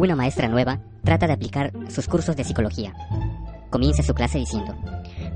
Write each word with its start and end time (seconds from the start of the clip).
Una 0.00 0.16
maestra 0.16 0.48
nueva 0.48 0.80
trata 1.04 1.26
de 1.26 1.34
aplicar 1.34 1.72
sus 1.90 2.08
cursos 2.08 2.34
de 2.34 2.42
psicología. 2.42 2.94
Comienza 3.68 4.02
su 4.02 4.14
clase 4.14 4.38
diciendo, 4.38 4.74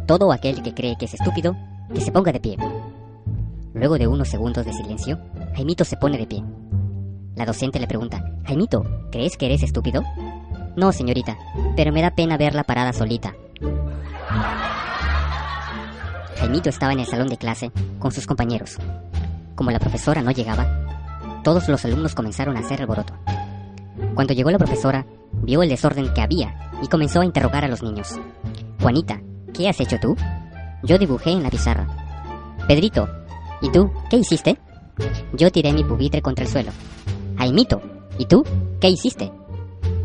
todo 0.06 0.32
aquel 0.32 0.62
que 0.62 0.72
cree 0.72 0.96
que 0.96 1.04
es 1.04 1.12
estúpido, 1.12 1.54
que 1.92 2.00
se 2.00 2.10
ponga 2.10 2.32
de 2.32 2.40
pie. 2.40 2.56
Luego 3.74 3.98
de 3.98 4.06
unos 4.06 4.26
segundos 4.26 4.64
de 4.64 4.72
silencio, 4.72 5.20
Jaimito 5.54 5.84
se 5.84 5.98
pone 5.98 6.16
de 6.16 6.26
pie. 6.26 6.42
La 7.36 7.44
docente 7.44 7.78
le 7.78 7.86
pregunta, 7.86 8.24
Jaimito, 8.46 8.86
¿crees 9.12 9.36
que 9.36 9.44
eres 9.44 9.62
estúpido? 9.62 10.02
No, 10.76 10.92
señorita, 10.92 11.36
pero 11.76 11.92
me 11.92 12.00
da 12.00 12.14
pena 12.14 12.38
verla 12.38 12.64
parada 12.64 12.94
solita. 12.94 13.34
Jaimito 16.38 16.70
estaba 16.70 16.94
en 16.94 17.00
el 17.00 17.06
salón 17.06 17.28
de 17.28 17.36
clase 17.36 17.70
con 17.98 18.12
sus 18.12 18.26
compañeros. 18.26 18.78
Como 19.56 19.70
la 19.70 19.78
profesora 19.78 20.22
no 20.22 20.30
llegaba, 20.30 21.42
todos 21.42 21.68
los 21.68 21.84
alumnos 21.84 22.14
comenzaron 22.14 22.56
a 22.56 22.60
hacer 22.60 22.80
alboroto. 22.80 23.12
Cuando 24.14 24.32
llegó 24.32 24.50
la 24.50 24.58
profesora, 24.58 25.06
vio 25.42 25.62
el 25.62 25.68
desorden 25.68 26.12
que 26.14 26.20
había 26.20 26.54
y 26.82 26.88
comenzó 26.88 27.20
a 27.20 27.24
interrogar 27.24 27.64
a 27.64 27.68
los 27.68 27.82
niños. 27.82 28.18
Juanita, 28.80 29.20
¿qué 29.52 29.68
has 29.68 29.80
hecho 29.80 29.98
tú? 30.00 30.16
Yo 30.82 30.98
dibujé 30.98 31.30
en 31.30 31.42
la 31.42 31.50
pizarra. 31.50 31.88
Pedrito, 32.68 33.08
¿y 33.60 33.70
tú 33.70 33.90
qué 34.10 34.16
hiciste? 34.16 34.58
Yo 35.32 35.50
tiré 35.50 35.72
mi 35.72 35.82
pupitre 35.82 36.22
contra 36.22 36.44
el 36.44 36.50
suelo. 36.50 36.70
Jaimito, 37.36 37.80
¿y 38.18 38.26
tú 38.26 38.44
qué 38.80 38.88
hiciste? 38.88 39.32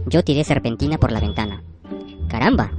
Yo 0.07 0.23
tiré 0.23 0.43
serpentina 0.43 0.97
por 0.97 1.11
la 1.11 1.19
ventana. 1.19 1.61
Caramba, 2.27 2.71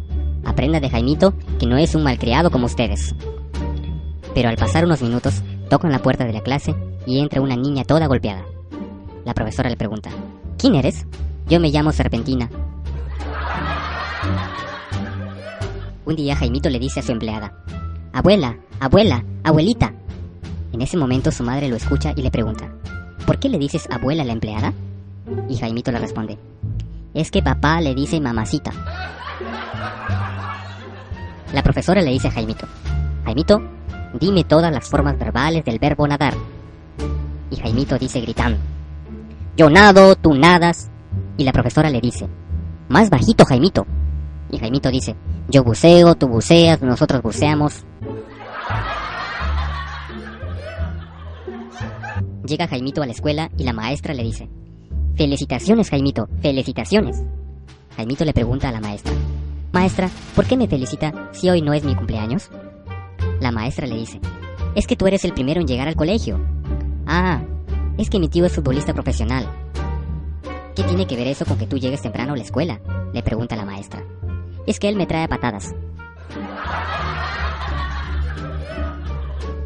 aprenda 0.44 0.80
de 0.80 0.90
Jaimito 0.90 1.34
que 1.58 1.66
no 1.66 1.76
es 1.76 1.94
un 1.94 2.02
malcriado 2.02 2.50
como 2.50 2.66
ustedes. 2.66 3.14
Pero 4.34 4.48
al 4.48 4.56
pasar 4.56 4.84
unos 4.84 5.02
minutos, 5.02 5.42
tocan 5.68 5.92
la 5.92 6.02
puerta 6.02 6.24
de 6.24 6.32
la 6.32 6.42
clase 6.42 6.74
y 7.06 7.20
entra 7.20 7.40
una 7.40 7.56
niña 7.56 7.84
toda 7.84 8.06
golpeada. 8.06 8.44
La 9.24 9.34
profesora 9.34 9.70
le 9.70 9.76
pregunta, 9.76 10.10
¿quién 10.60 10.74
eres? 10.74 11.06
Yo 11.48 11.58
me 11.58 11.70
llamo 11.70 11.90
Serpentina. 11.90 12.50
Un 16.04 16.16
día 16.16 16.36
Jaimito 16.36 16.68
le 16.68 16.78
dice 16.78 17.00
a 17.00 17.02
su 17.02 17.12
empleada, 17.12 17.54
Abuela, 18.12 18.58
abuela, 18.78 19.24
abuelita. 19.42 19.94
En 20.72 20.82
ese 20.82 20.98
momento 20.98 21.32
su 21.32 21.42
madre 21.44 21.68
lo 21.68 21.76
escucha 21.76 22.12
y 22.14 22.22
le 22.22 22.30
pregunta, 22.30 22.70
¿por 23.26 23.38
qué 23.38 23.48
le 23.48 23.58
dices 23.58 23.88
abuela 23.90 24.22
a 24.22 24.26
la 24.26 24.32
empleada? 24.32 24.74
Y 25.48 25.56
Jaimito 25.56 25.92
le 25.92 25.98
responde, 25.98 26.38
es 27.14 27.30
que 27.30 27.42
papá 27.42 27.80
le 27.80 27.94
dice 27.94 28.20
mamacita. 28.20 28.72
La 31.54 31.62
profesora 31.62 32.02
le 32.02 32.10
dice 32.10 32.28
a 32.28 32.32
Jaimito, 32.32 32.66
Jaimito, 33.24 33.62
dime 34.20 34.44
todas 34.44 34.72
las 34.72 34.88
formas 34.88 35.18
verbales 35.18 35.64
del 35.64 35.78
verbo 35.78 36.06
nadar. 36.06 36.34
Y 37.50 37.56
Jaimito 37.56 37.98
dice 37.98 38.20
gritando, 38.20 38.58
yo 39.56 39.70
nado, 39.70 40.14
tú 40.16 40.34
nadas. 40.34 40.90
Y 41.36 41.44
la 41.44 41.52
profesora 41.52 41.90
le 41.90 42.00
dice, 42.00 42.28
más 42.88 43.10
bajito 43.10 43.44
Jaimito. 43.44 43.86
Y 44.50 44.58
Jaimito 44.58 44.90
dice, 44.90 45.16
yo 45.48 45.64
buceo, 45.64 46.14
tú 46.14 46.28
buceas, 46.28 46.82
nosotros 46.82 47.22
buceamos. 47.22 47.84
Llega 52.44 52.66
Jaimito 52.68 53.02
a 53.02 53.06
la 53.06 53.12
escuela 53.12 53.50
y 53.56 53.64
la 53.64 53.72
maestra 53.72 54.12
le 54.12 54.22
dice, 54.22 54.48
Felicitaciones 55.16 55.90
Jaimito, 55.90 56.28
felicitaciones. 56.40 57.22
Jaimito 57.96 58.24
le 58.24 58.32
pregunta 58.32 58.68
a 58.68 58.72
la 58.72 58.80
maestra, 58.80 59.12
Maestra, 59.72 60.10
¿por 60.34 60.46
qué 60.46 60.56
me 60.56 60.66
felicita 60.66 61.30
si 61.32 61.48
hoy 61.48 61.62
no 61.62 61.72
es 61.72 61.84
mi 61.84 61.94
cumpleaños? 61.94 62.50
La 63.40 63.52
maestra 63.52 63.86
le 63.86 63.96
dice, 63.96 64.20
Es 64.74 64.86
que 64.86 64.96
tú 64.96 65.06
eres 65.06 65.24
el 65.24 65.32
primero 65.32 65.60
en 65.60 65.66
llegar 65.66 65.86
al 65.86 65.94
colegio. 65.94 66.40
Ah, 67.06 67.42
es 68.00 68.08
que 68.08 68.18
mi 68.18 68.30
tío 68.30 68.46
es 68.46 68.54
futbolista 68.54 68.94
profesional. 68.94 69.46
¿Qué 70.74 70.82
tiene 70.84 71.06
que 71.06 71.16
ver 71.16 71.26
eso 71.26 71.44
con 71.44 71.58
que 71.58 71.66
tú 71.66 71.76
llegues 71.76 72.00
temprano 72.00 72.32
a 72.32 72.36
la 72.36 72.42
escuela? 72.42 72.80
Le 73.12 73.22
pregunta 73.22 73.56
la 73.56 73.66
maestra. 73.66 74.02
Es 74.66 74.80
que 74.80 74.88
él 74.88 74.96
me 74.96 75.06
trae 75.06 75.28
patadas. 75.28 75.74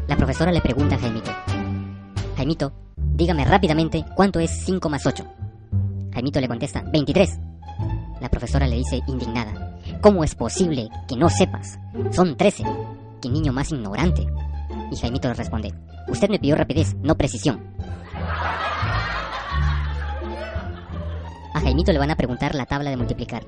La 0.07 0.17
profesora 0.17 0.51
le 0.51 0.59
pregunta 0.59 0.95
a 0.95 0.97
Jaimito. 0.97 1.31
Jaimito, 2.35 2.73
dígame 2.97 3.45
rápidamente 3.45 4.03
cuánto 4.17 4.41
es 4.41 4.51
5 4.65 4.89
más 4.89 5.05
8. 5.05 5.25
Jaimito 6.13 6.41
le 6.41 6.49
contesta, 6.49 6.83
23. 6.91 7.39
La 8.19 8.27
profesora 8.27 8.67
le 8.67 8.75
dice 8.75 8.99
indignada, 9.07 9.77
¿cómo 10.01 10.25
es 10.25 10.35
posible 10.35 10.89
que 11.07 11.15
no 11.15 11.29
sepas? 11.29 11.79
Son 12.11 12.35
13. 12.35 12.63
¿Qué 13.21 13.29
niño 13.29 13.53
más 13.53 13.71
ignorante? 13.71 14.27
Y 14.91 14.97
Jaimito 14.97 15.29
le 15.29 15.35
responde, 15.35 15.73
usted 16.09 16.29
me 16.29 16.39
pidió 16.39 16.57
rapidez, 16.57 16.97
no 17.01 17.15
precisión. 17.15 17.74
A 21.55 21.61
Jaimito 21.61 21.93
le 21.93 21.99
van 21.99 22.11
a 22.11 22.17
preguntar 22.17 22.53
la 22.53 22.65
tabla 22.65 22.89
de 22.89 22.97
multiplicar. 22.97 23.45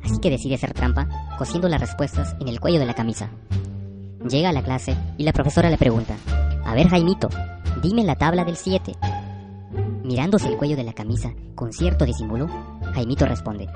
Así 0.00 0.20
que 0.20 0.30
decide 0.30 0.54
hacer 0.54 0.72
trampa, 0.72 1.08
cosiendo 1.36 1.68
las 1.68 1.80
respuestas 1.80 2.36
en 2.38 2.46
el 2.46 2.60
cuello 2.60 2.78
de 2.78 2.86
la 2.86 2.94
camisa. 2.94 3.30
Llega 4.30 4.50
a 4.50 4.52
la 4.52 4.62
clase 4.62 4.96
y 5.18 5.24
la 5.24 5.32
profesora 5.32 5.68
le 5.68 5.76
pregunta, 5.76 6.14
a 6.64 6.72
ver 6.76 6.88
Jaimito, 6.88 7.28
dime 7.82 8.04
la 8.04 8.14
tabla 8.14 8.44
del 8.44 8.56
7. 8.56 8.92
Mirándose 10.04 10.46
el 10.46 10.56
cuello 10.56 10.76
de 10.76 10.84
la 10.84 10.92
camisa 10.92 11.32
con 11.56 11.72
cierto 11.72 12.04
disimulo, 12.04 12.46
Jaimito 12.94 13.26
responde, 13.26 13.68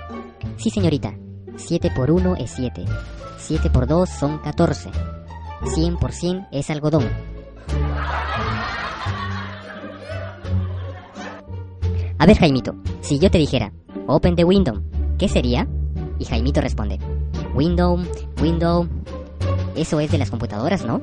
sí 0.57 0.71
señorita, 0.71 1.13
7 1.57 1.91
por 1.91 2.13
1 2.13 2.37
es 2.37 2.53
7, 2.53 2.85
7 3.37 3.69
por 3.71 3.89
2 3.89 4.09
son 4.09 4.39
14, 4.39 4.91
100 5.75 5.97
por 5.97 6.13
100 6.13 6.47
es 6.53 6.71
algodón. 6.71 7.09
A 12.21 12.27
ver 12.27 12.37
Jaimito, 12.37 12.75
si 13.01 13.19
yo 13.19 13.31
te 13.31 13.39
dijera, 13.39 13.73
open 14.07 14.37
the 14.37 14.45
window, 14.45 14.83
¿qué 15.17 15.27
sería? 15.27 15.67
Y 16.19 16.27
Jaimito 16.27 16.61
responde, 16.61 16.99
window, 17.55 17.99
window, 18.43 18.87
eso 19.75 20.01
es 20.01 20.11
de 20.11 20.19
las 20.19 20.29
computadoras, 20.29 20.85
¿no? 20.85 21.01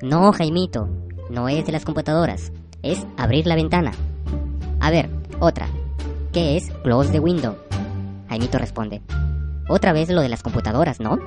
No, 0.00 0.32
Jaimito, 0.32 0.88
no 1.28 1.50
es 1.50 1.66
de 1.66 1.72
las 1.72 1.84
computadoras, 1.84 2.50
es 2.82 3.06
abrir 3.18 3.46
la 3.46 3.56
ventana. 3.56 3.92
A 4.80 4.90
ver, 4.90 5.10
otra. 5.38 5.68
¿Qué 6.32 6.56
es 6.56 6.70
close 6.82 7.12
the 7.12 7.20
window? 7.20 7.54
Jaimito 8.30 8.56
responde, 8.56 9.02
otra 9.68 9.92
vez 9.92 10.08
lo 10.08 10.22
de 10.22 10.30
las 10.30 10.42
computadoras, 10.42 10.98
¿no? 10.98 11.18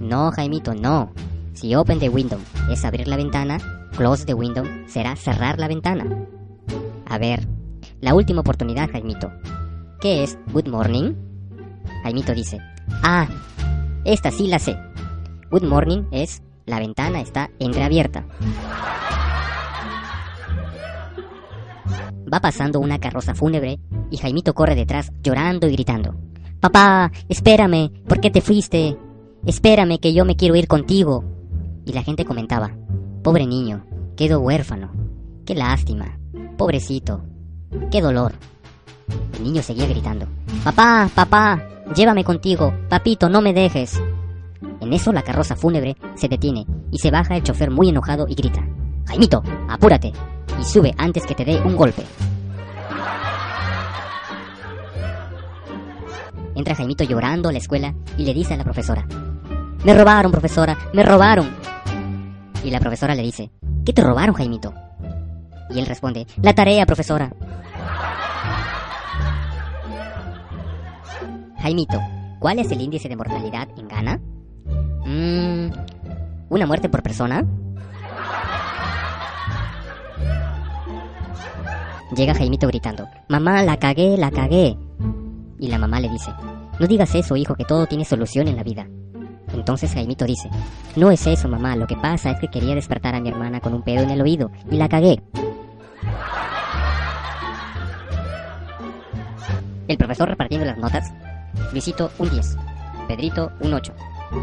No, 0.00 0.32
Jaimito, 0.32 0.74
no. 0.74 1.12
Si 1.54 1.76
open 1.76 2.00
the 2.00 2.08
window 2.08 2.40
es 2.72 2.84
abrir 2.84 3.06
la 3.06 3.16
ventana, 3.16 3.58
close 3.96 4.24
the 4.24 4.34
window 4.34 4.64
será 4.88 5.14
cerrar 5.14 5.60
la 5.60 5.68
ventana. 5.68 6.26
A 7.06 7.16
ver, 7.16 7.46
la 8.00 8.14
última 8.14 8.40
oportunidad, 8.40 8.90
Jaimito. 8.90 9.30
¿Qué 10.00 10.22
es 10.22 10.38
good 10.52 10.68
morning? 10.68 11.14
Jaimito 12.02 12.34
dice, 12.34 12.58
ah, 13.02 13.28
esta 14.04 14.30
sí 14.30 14.46
la 14.46 14.58
sé. 14.58 14.76
Good 15.50 15.64
morning 15.64 16.04
es 16.10 16.42
la 16.66 16.78
ventana 16.78 17.20
está 17.20 17.50
entreabierta. 17.58 18.24
Va 22.32 22.40
pasando 22.40 22.78
una 22.78 23.00
carroza 23.00 23.34
fúnebre 23.34 23.80
y 24.10 24.18
Jaimito 24.18 24.54
corre 24.54 24.76
detrás 24.76 25.12
llorando 25.22 25.68
y 25.68 25.72
gritando. 25.72 26.14
Papá, 26.60 27.10
espérame, 27.28 27.90
¿por 28.06 28.20
qué 28.20 28.30
te 28.30 28.40
fuiste? 28.40 28.96
Espérame 29.44 29.98
que 29.98 30.12
yo 30.12 30.24
me 30.24 30.36
quiero 30.36 30.54
ir 30.54 30.68
contigo. 30.68 31.24
Y 31.84 31.92
la 31.92 32.02
gente 32.02 32.24
comentaba, 32.24 32.76
pobre 33.24 33.46
niño, 33.46 33.84
quedó 34.16 34.40
huérfano. 34.40 34.92
Qué 35.44 35.54
lástima, 35.54 36.20
pobrecito, 36.56 37.24
qué 37.90 38.00
dolor. 38.00 38.32
El 39.34 39.44
niño 39.44 39.62
seguía 39.62 39.86
gritando, 39.86 40.26
papá, 40.64 41.08
papá, 41.14 41.62
llévame 41.94 42.24
contigo, 42.24 42.74
papito, 42.88 43.28
no 43.28 43.40
me 43.40 43.52
dejes. 43.52 44.00
En 44.80 44.92
eso 44.92 45.12
la 45.12 45.22
carroza 45.22 45.56
fúnebre 45.56 45.96
se 46.14 46.28
detiene 46.28 46.66
y 46.90 46.98
se 46.98 47.10
baja 47.10 47.36
el 47.36 47.42
chofer 47.42 47.70
muy 47.70 47.88
enojado 47.88 48.26
y 48.28 48.34
grita, 48.34 48.66
Jaimito, 49.06 49.42
apúrate 49.68 50.12
y 50.60 50.64
sube 50.64 50.94
antes 50.98 51.26
que 51.26 51.34
te 51.34 51.44
dé 51.44 51.60
un 51.60 51.76
golpe. 51.76 52.02
Entra 56.54 56.74
Jaimito 56.74 57.04
llorando 57.04 57.48
a 57.48 57.52
la 57.52 57.58
escuela 57.58 57.94
y 58.18 58.24
le 58.24 58.34
dice 58.34 58.54
a 58.54 58.56
la 58.56 58.64
profesora, 58.64 59.06
Me 59.84 59.94
robaron, 59.94 60.30
profesora, 60.30 60.76
me 60.92 61.02
robaron. 61.02 61.48
Y 62.62 62.70
la 62.70 62.80
profesora 62.80 63.14
le 63.14 63.22
dice, 63.22 63.50
¿qué 63.84 63.92
te 63.94 64.02
robaron, 64.02 64.34
Jaimito? 64.34 64.74
Y 65.70 65.78
él 65.78 65.86
responde, 65.86 66.26
la 66.42 66.54
tarea, 66.54 66.84
profesora. 66.84 67.32
Jaimito, 71.60 72.00
¿cuál 72.38 72.58
es 72.58 72.70
el 72.72 72.80
índice 72.80 73.08
de 73.08 73.16
mortalidad 73.16 73.68
en 73.76 73.86
Ghana? 73.86 74.20
Mmm, 75.04 75.70
¿una 76.48 76.66
muerte 76.66 76.88
por 76.88 77.02
persona? 77.02 77.44
Llega 82.16 82.34
Jaimito 82.34 82.66
gritando, 82.66 83.06
mamá, 83.28 83.62
la 83.62 83.76
cagué, 83.76 84.16
la 84.16 84.30
cagué. 84.30 84.76
Y 85.58 85.68
la 85.68 85.78
mamá 85.78 86.00
le 86.00 86.08
dice, 86.08 86.30
no 86.78 86.86
digas 86.86 87.14
eso, 87.14 87.36
hijo, 87.36 87.54
que 87.54 87.64
todo 87.64 87.86
tiene 87.86 88.04
solución 88.04 88.48
en 88.48 88.56
la 88.56 88.64
vida. 88.64 88.86
Entonces 89.52 89.92
Jaimito 89.92 90.24
dice, 90.24 90.48
no 90.96 91.10
es 91.10 91.26
eso, 91.26 91.46
mamá, 91.46 91.76
lo 91.76 91.86
que 91.86 91.96
pasa 91.96 92.30
es 92.30 92.40
que 92.40 92.48
quería 92.48 92.74
despertar 92.74 93.14
a 93.14 93.20
mi 93.20 93.28
hermana 93.28 93.60
con 93.60 93.74
un 93.74 93.82
pedo 93.82 94.02
en 94.02 94.10
el 94.10 94.22
oído 94.22 94.50
y 94.70 94.76
la 94.76 94.88
cagué. 94.88 95.22
El 99.86 99.98
profesor 99.98 100.28
repartiendo 100.28 100.66
las 100.66 100.78
notas, 100.78 101.12
Luisito 101.72 102.10
un 102.18 102.30
10, 102.30 102.56
Pedrito 103.08 103.52
un 103.60 103.74
8, 103.74 103.92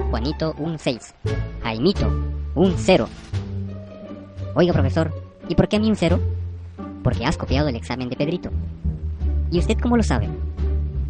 Juanito 0.10 0.56
un 0.58 0.78
6, 0.78 1.16
Jaimito 1.64 2.08
un 2.56 2.74
0. 2.78 3.08
Oiga, 4.56 4.74
profesor, 4.74 5.14
¿y 5.48 5.56
por 5.56 5.68
qué 5.68 5.78
a 5.78 5.80
mí 5.80 5.88
un 5.88 5.96
0? 5.96 6.20
Porque 7.04 7.26
has 7.26 7.38
copiado 7.38 7.68
el 7.70 7.76
examen 7.76 8.10
de 8.10 8.16
Pedrito. 8.16 8.50
¿Y 9.52 9.60
usted 9.60 9.78
cómo 9.82 9.96
lo 9.96 10.04
sabe? 10.04 10.28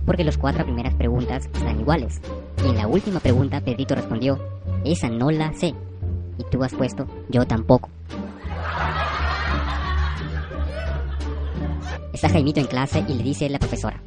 Porque 0.05 0.23
las 0.23 0.37
cuatro 0.37 0.63
primeras 0.63 0.93
preguntas 0.93 1.45
están 1.45 1.79
iguales. 1.79 2.21
Y 2.63 2.69
en 2.69 2.77
la 2.77 2.87
última 2.87 3.19
pregunta 3.19 3.61
Pedrito 3.61 3.95
respondió, 3.95 4.39
esa 4.85 5.09
no 5.09 5.31
la 5.31 5.53
sé. 5.53 5.73
Y 6.37 6.43
tú 6.51 6.63
has 6.63 6.73
puesto, 6.73 7.07
yo 7.29 7.45
tampoco. 7.45 7.89
Está 12.13 12.29
Jaimito 12.29 12.59
en 12.59 12.67
clase 12.67 13.03
y 13.07 13.13
le 13.13 13.23
dice 13.23 13.49
la 13.49 13.59
profesora, 13.59 14.01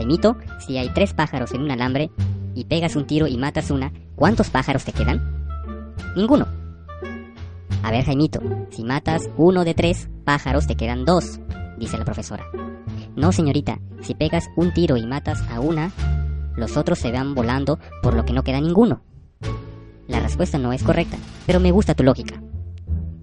Jaimito, 0.00 0.38
si 0.66 0.78
hay 0.78 0.88
tres 0.88 1.12
pájaros 1.12 1.52
en 1.52 1.60
un 1.60 1.70
alambre 1.70 2.10
y 2.54 2.64
pegas 2.64 2.96
un 2.96 3.06
tiro 3.06 3.26
y 3.26 3.36
matas 3.36 3.70
una, 3.70 3.92
¿cuántos 4.16 4.48
pájaros 4.48 4.82
te 4.82 4.94
quedan? 4.94 5.20
Ninguno. 6.16 6.46
A 7.82 7.90
ver, 7.90 8.06
Jaimito, 8.06 8.40
si 8.70 8.82
matas 8.82 9.28
uno 9.36 9.62
de 9.62 9.74
tres 9.74 10.08
pájaros 10.24 10.66
te 10.66 10.74
quedan 10.74 11.04
dos, 11.04 11.38
dice 11.76 11.98
la 11.98 12.06
profesora. 12.06 12.46
No, 13.14 13.30
señorita, 13.30 13.78
si 14.00 14.14
pegas 14.14 14.48
un 14.56 14.72
tiro 14.72 14.96
y 14.96 15.06
matas 15.06 15.42
a 15.50 15.60
una, 15.60 15.92
los 16.56 16.78
otros 16.78 16.98
se 16.98 17.12
van 17.12 17.34
volando 17.34 17.78
por 18.02 18.14
lo 18.14 18.24
que 18.24 18.32
no 18.32 18.42
queda 18.42 18.58
ninguno. 18.58 19.02
La 20.08 20.20
respuesta 20.20 20.56
no 20.56 20.72
es 20.72 20.82
correcta, 20.82 21.18
pero 21.44 21.60
me 21.60 21.72
gusta 21.72 21.94
tu 21.94 22.04
lógica. 22.04 22.40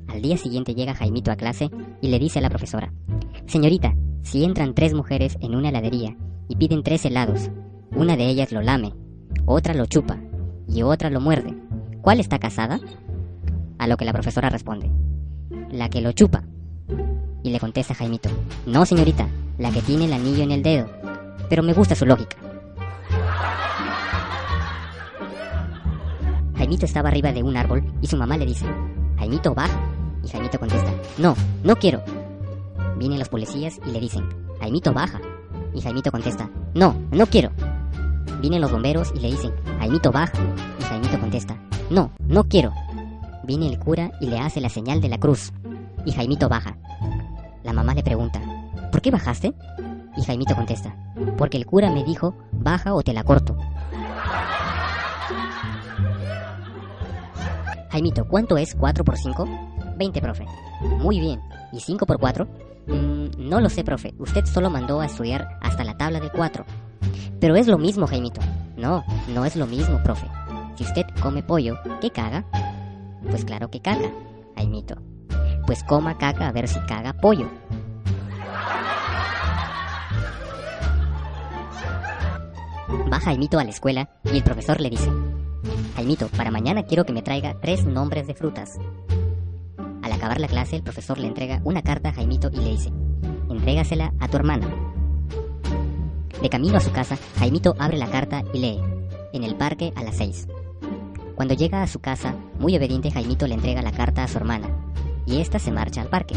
Al 0.09 0.21
día 0.21 0.37
siguiente 0.37 0.75
llega 0.75 0.93
Jaimito 0.93 1.31
a 1.31 1.37
clase 1.37 1.71
y 2.03 2.09
le 2.09 2.19
dice 2.19 2.37
a 2.37 2.43
la 2.43 2.49
profesora, 2.51 2.93
Señorita, 3.47 3.95
si 4.21 4.43
entran 4.43 4.75
tres 4.75 4.93
mujeres 4.93 5.37
en 5.41 5.55
una 5.55 5.69
heladería 5.69 6.15
y 6.47 6.55
piden 6.55 6.83
tres 6.83 7.05
helados. 7.05 7.49
Una 7.95 8.15
de 8.15 8.27
ellas 8.27 8.51
lo 8.51 8.61
lame, 8.61 8.93
otra 9.45 9.73
lo 9.73 9.85
chupa 9.85 10.17
y 10.67 10.83
otra 10.83 11.09
lo 11.09 11.21
muerde. 11.21 11.55
¿Cuál 12.01 12.19
está 12.19 12.39
casada? 12.39 12.79
A 13.77 13.87
lo 13.87 13.97
que 13.97 14.05
la 14.05 14.13
profesora 14.13 14.49
responde, 14.49 14.89
la 15.71 15.89
que 15.89 16.01
lo 16.01 16.11
chupa. 16.11 16.43
Y 17.43 17.51
le 17.51 17.59
contesta 17.59 17.93
Jaimito, 17.93 18.29
no 18.65 18.85
señorita, 18.85 19.27
la 19.57 19.71
que 19.71 19.81
tiene 19.81 20.05
el 20.05 20.13
anillo 20.13 20.43
en 20.43 20.51
el 20.51 20.63
dedo. 20.63 20.89
Pero 21.49 21.63
me 21.63 21.73
gusta 21.73 21.95
su 21.95 22.05
lógica. 22.05 22.37
Jaimito 26.57 26.85
estaba 26.85 27.09
arriba 27.09 27.31
de 27.31 27.43
un 27.43 27.55
árbol 27.55 27.83
y 28.01 28.07
su 28.07 28.17
mamá 28.17 28.37
le 28.37 28.45
dice, 28.45 28.65
Jaimito, 29.17 29.53
baja. 29.53 29.79
Y 30.23 30.27
Jaimito 30.27 30.59
contesta, 30.59 30.91
no, 31.17 31.35
no 31.63 31.75
quiero. 31.75 32.03
Vienen 32.97 33.19
los 33.19 33.29
policías 33.29 33.79
y 33.85 33.91
le 33.91 33.99
dicen, 33.99 34.27
Jaimito, 34.59 34.91
baja. 34.91 35.21
Y 35.73 35.81
Jaimito 35.81 36.11
contesta, 36.11 36.49
no, 36.73 36.95
no 37.11 37.25
quiero. 37.25 37.51
Vienen 38.41 38.61
los 38.61 38.71
bomberos 38.71 39.11
y 39.15 39.19
le 39.19 39.31
dicen, 39.31 39.51
Jaimito 39.79 40.11
baja. 40.11 40.37
Y 40.79 40.83
Jaimito 40.83 41.19
contesta, 41.19 41.57
no, 41.89 42.11
no 42.27 42.43
quiero. 42.45 42.73
Viene 43.43 43.67
el 43.67 43.79
cura 43.79 44.11
y 44.19 44.27
le 44.27 44.39
hace 44.39 44.61
la 44.61 44.69
señal 44.69 45.01
de 45.01 45.09
la 45.09 45.17
cruz. 45.17 45.51
Y 46.05 46.11
Jaimito 46.11 46.49
baja. 46.49 46.77
La 47.63 47.73
mamá 47.73 47.93
le 47.93 48.03
pregunta, 48.03 48.41
¿por 48.91 49.01
qué 49.01 49.11
bajaste? 49.11 49.53
Y 50.15 50.23
Jaimito 50.23 50.55
contesta, 50.55 50.95
porque 51.37 51.57
el 51.57 51.65
cura 51.65 51.91
me 51.91 52.03
dijo, 52.03 52.33
baja 52.51 52.93
o 52.93 53.01
te 53.03 53.13
la 53.13 53.23
corto. 53.23 53.55
Jaimito, 57.89 58.27
¿cuánto 58.27 58.57
es 58.57 58.75
4 58.75 59.03
por 59.03 59.17
5? 59.17 59.47
20, 59.97 60.21
profe. 60.21 60.45
Muy 60.99 61.19
bien. 61.19 61.41
¿Y 61.71 61.79
5 61.79 62.05
por 62.05 62.19
4? 62.19 62.47
Mm, 62.87 63.16
no 63.37 63.61
lo 63.61 63.69
sé, 63.69 63.83
profe. 63.83 64.13
Usted 64.17 64.45
solo 64.45 64.69
mandó 64.69 64.99
a 64.99 65.05
estudiar 65.05 65.59
hasta 65.61 65.83
la 65.83 65.97
tabla 65.97 66.19
de 66.19 66.31
4. 66.31 66.65
Pero 67.39 67.55
es 67.55 67.67
lo 67.67 67.77
mismo, 67.77 68.07
Jaimito. 68.07 68.41
No, 68.75 69.03
no 69.33 69.45
es 69.45 69.55
lo 69.55 69.67
mismo, 69.67 70.01
profe. 70.03 70.27
Si 70.75 70.83
usted 70.83 71.05
come 71.21 71.43
pollo, 71.43 71.77
¿qué 72.01 72.11
caga? 72.11 72.45
Pues 73.29 73.45
claro 73.45 73.69
que 73.69 73.81
caga, 73.81 74.11
Jaimito. 74.55 74.95
Pues 75.65 75.83
coma 75.83 76.17
caca 76.17 76.47
a 76.47 76.51
ver 76.51 76.67
si 76.67 76.79
caga 76.81 77.13
pollo. 77.13 77.49
Va 83.11 83.19
Jaimito 83.19 83.59
a 83.59 83.63
la 83.63 83.69
escuela 83.69 84.09
y 84.25 84.37
el 84.37 84.43
profesor 84.43 84.81
le 84.81 84.89
dice, 84.89 85.11
Jaimito, 85.95 86.27
para 86.29 86.51
mañana 86.51 86.83
quiero 86.83 87.05
que 87.05 87.13
me 87.13 87.21
traiga 87.21 87.59
tres 87.59 87.85
nombres 87.85 88.27
de 88.27 88.33
frutas. 88.33 88.77
Al 90.03 90.11
acabar 90.11 90.39
la 90.39 90.47
clase, 90.47 90.75
el 90.75 90.83
profesor 90.83 91.17
le 91.17 91.27
entrega 91.27 91.61
una 91.63 91.81
carta 91.81 92.09
a 92.09 92.13
Jaimito 92.13 92.49
y 92.51 92.57
le 92.57 92.69
dice, 92.69 92.91
entrégasela 93.67 94.13
a 94.21 94.29
tu 94.29 94.37
hermana. 94.37 94.65
De 96.41 96.49
camino 96.49 96.77
a 96.77 96.79
su 96.79 96.89
casa, 96.93 97.17
Jaimito 97.37 97.75
abre 97.79 97.97
la 97.97 98.09
carta 98.09 98.45
y 98.53 98.59
lee, 98.59 98.79
en 99.33 99.43
el 99.43 99.55
parque 99.55 99.91
a 99.97 100.03
las 100.03 100.15
seis. 100.15 100.47
Cuando 101.35 101.53
llega 101.53 101.83
a 101.83 101.87
su 101.87 101.99
casa, 101.99 102.33
muy 102.59 102.77
obediente, 102.77 103.11
Jaimito 103.11 103.45
le 103.45 103.55
entrega 103.55 103.81
la 103.81 103.91
carta 103.91 104.23
a 104.23 104.27
su 104.29 104.37
hermana, 104.37 104.69
y 105.25 105.41
ésta 105.41 105.59
se 105.59 105.73
marcha 105.73 106.01
al 106.01 106.07
parque. 106.07 106.35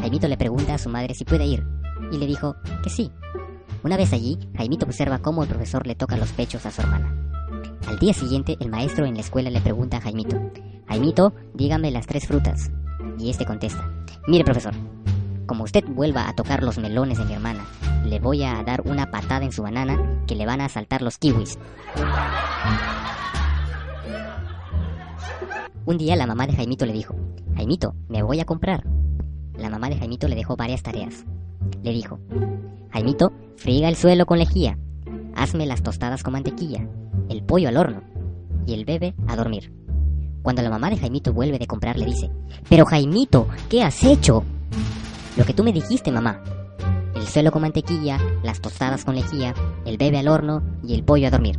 Jaimito 0.00 0.28
le 0.28 0.36
pregunta 0.36 0.74
a 0.74 0.78
su 0.78 0.88
madre 0.88 1.14
si 1.14 1.24
puede 1.24 1.44
ir, 1.44 1.66
y 2.12 2.18
le 2.18 2.26
dijo 2.26 2.54
que 2.84 2.90
sí. 2.90 3.10
Una 3.82 3.96
vez 3.96 4.12
allí, 4.12 4.38
Jaimito 4.56 4.86
observa 4.86 5.18
cómo 5.18 5.42
el 5.42 5.48
profesor 5.48 5.88
le 5.88 5.96
toca 5.96 6.16
los 6.16 6.30
pechos 6.30 6.66
a 6.66 6.70
su 6.70 6.82
hermana. 6.82 7.16
Al 7.88 7.98
día 7.98 8.14
siguiente, 8.14 8.56
el 8.60 8.70
maestro 8.70 9.06
en 9.06 9.14
la 9.14 9.22
escuela 9.22 9.50
le 9.50 9.60
pregunta 9.60 9.96
a 9.96 10.00
Jaimito, 10.02 10.40
Jaimito, 10.86 11.34
dígame 11.52 11.90
las 11.90 12.06
tres 12.06 12.28
frutas. 12.28 12.70
Y 13.18 13.30
este 13.30 13.44
contesta, 13.44 13.90
mire 14.28 14.44
profesor, 14.44 14.74
como 15.46 15.64
usted 15.64 15.84
vuelva 15.86 16.28
a 16.28 16.34
tocar 16.34 16.62
los 16.62 16.78
melones 16.78 17.18
de 17.18 17.24
mi 17.24 17.34
hermana, 17.34 17.64
le 18.04 18.20
voy 18.20 18.44
a 18.44 18.62
dar 18.62 18.82
una 18.86 19.10
patada 19.10 19.44
en 19.44 19.52
su 19.52 19.62
banana 19.62 19.98
que 20.26 20.34
le 20.34 20.46
van 20.46 20.60
a 20.60 20.68
saltar 20.68 21.02
los 21.02 21.18
kiwis. 21.18 21.58
Un 25.86 25.98
día 25.98 26.16
la 26.16 26.26
mamá 26.26 26.46
de 26.46 26.54
Jaimito 26.54 26.86
le 26.86 26.92
dijo, 26.92 27.14
Jaimito, 27.56 27.94
me 28.08 28.22
voy 28.22 28.40
a 28.40 28.44
comprar. 28.44 28.84
La 29.56 29.70
mamá 29.70 29.88
de 29.88 29.96
Jaimito 29.96 30.28
le 30.28 30.34
dejó 30.34 30.56
varias 30.56 30.82
tareas. 30.82 31.24
Le 31.82 31.92
dijo, 31.92 32.18
Jaimito, 32.90 33.32
friga 33.56 33.88
el 33.88 33.96
suelo 33.96 34.26
con 34.26 34.38
lejía, 34.38 34.78
hazme 35.34 35.66
las 35.66 35.82
tostadas 35.82 36.22
con 36.22 36.32
mantequilla, 36.32 36.88
el 37.28 37.42
pollo 37.42 37.68
al 37.68 37.76
horno 37.76 38.02
y 38.66 38.74
el 38.74 38.84
bebé 38.84 39.14
a 39.26 39.36
dormir. 39.36 39.72
Cuando 40.42 40.62
la 40.62 40.70
mamá 40.70 40.90
de 40.90 40.96
Jaimito 40.96 41.32
vuelve 41.32 41.58
de 41.58 41.66
comprar, 41.66 41.98
le 41.98 42.06
dice, 42.06 42.30
Pero 42.68 42.84
Jaimito, 42.86 43.48
¿qué 43.68 43.82
has 43.82 44.04
hecho? 44.04 44.44
Lo 45.36 45.44
que 45.44 45.52
tú 45.52 45.64
me 45.64 45.72
dijiste, 45.72 46.12
mamá. 46.12 46.40
El 47.14 47.26
suelo 47.26 47.50
con 47.50 47.62
mantequilla, 47.62 48.18
las 48.42 48.60
tostadas 48.60 49.04
con 49.04 49.14
lejía, 49.14 49.54
el 49.84 49.96
bebé 49.96 50.18
al 50.18 50.28
horno 50.28 50.62
y 50.82 50.94
el 50.94 51.04
pollo 51.04 51.26
a 51.26 51.30
dormir. 51.30 51.58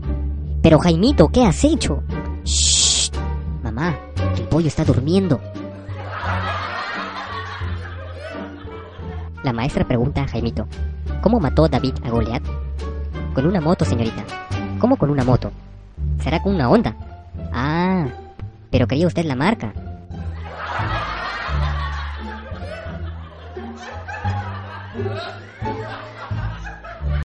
Pero 0.61 0.79
Jaimito, 0.79 1.27
¿qué 1.27 1.43
has 1.43 1.63
hecho? 1.63 2.03
Shh, 2.43 3.11
mamá, 3.63 3.97
el 4.37 4.43
pollo 4.43 4.67
está 4.67 4.85
durmiendo. 4.85 5.41
La 9.43 9.53
maestra 9.53 9.85
pregunta 9.85 10.23
a 10.23 10.27
Jaimito, 10.27 10.67
¿cómo 11.21 11.39
mató 11.39 11.67
David 11.67 11.95
a 12.03 12.09
Goliat? 12.09 12.43
Con 13.33 13.45
una 13.45 13.59
moto, 13.59 13.83
señorita. 13.85 14.23
¿Cómo 14.79 14.95
con 14.95 15.09
una 15.09 15.23
moto? 15.23 15.51
¿Será 16.23 16.41
con 16.41 16.55
una 16.55 16.69
onda? 16.69 16.95
Ah, 17.53 18.07
pero 18.71 18.87
quería 18.87 19.07
usted 19.07 19.25
la 19.25 19.35
marca. 19.35 19.73